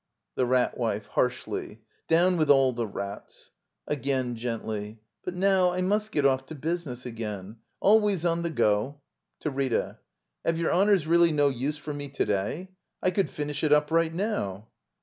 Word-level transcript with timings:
.^ 0.01 0.03
The 0.33 0.47
Rat 0.47 0.79
Wife. 0.79 1.05
[Harshly.] 1.09 1.77
Down 2.07 2.35
with 2.35 2.49
all 2.49 2.73
the 2.73 2.87
rats! 2.87 3.51
[Again 3.85 4.35
gently.] 4.35 4.97
But 5.23 5.35
now 5.35 5.73
I 5.73 5.83
must 5.83 6.11
get 6.11 6.25
off 6.25 6.47
to 6.47 6.55
business 6.55 7.05
again. 7.05 7.57
Alwajrs 7.83 8.27
on 8.27 8.41
the 8.41 8.49
go. 8.49 8.99
[To 9.41 9.51
Rita.] 9.51 9.99
Have 10.43 10.57
your 10.57 10.71
honors 10.71 11.05
really 11.05 11.31
no 11.31 11.49
use 11.49 11.77
for 11.77 11.93
me 11.93 12.09
to 12.09 12.25
day? 12.25 12.69
I 13.03 13.11
could 13.11 13.29
finish 13.29 13.63
it 13.63 13.71
up 13.71 13.91
right 13.91 14.11
now. 14.11 14.69